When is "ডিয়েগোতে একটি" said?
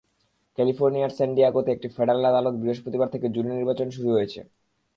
1.35-1.87